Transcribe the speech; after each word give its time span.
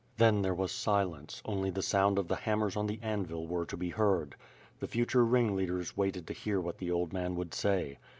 Then 0.17 0.41
there 0.41 0.55
was 0.55 0.71
silence, 0.71 1.43
only 1.45 1.69
the 1.69 1.83
sound 1.83 2.17
of 2.17 2.27
the. 2.27 2.35
hammers 2.35 2.75
on 2.75 2.87
the 2.87 2.97
anvil 3.03 3.45
were 3.45 3.67
to 3.67 3.77
be 3.77 3.89
heard. 3.89 4.33
The 4.79 4.87
future 4.87 5.23
ringleaders 5.23 5.95
waited 5.95 6.25
to 6.25 6.33
hear 6.33 6.59
what 6.59 6.79
the 6.79 6.89
old 6.89 7.13
man 7.13 7.35
would 7.35 7.53
say. 7.53 7.99